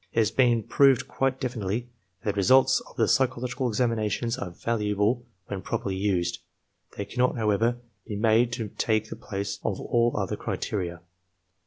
It 0.13 0.17
has 0.17 0.31
been 0.31 0.63
proved 0.63 1.07
quite 1.07 1.39
definitely 1.39 1.87
that 2.23 2.31
the 2.31 2.35
results 2.35 2.79
of 2.89 2.95
the 2.95 3.07
psychological 3.07 3.67
examinations 3.69 4.35
are 4.35 4.49
valuable 4.49 5.27
when 5.45 5.61
properly 5.61 5.95
used. 5.95 6.39
They 6.97 7.05
cannot, 7.05 7.37
however, 7.37 7.77
be 8.07 8.15
made 8.15 8.51
to 8.53 8.69
take 8.69 9.11
the 9.11 9.15
place 9.15 9.59
of 9.63 9.79
all 9.79 10.17
other 10.17 10.37
criteria. 10.37 11.01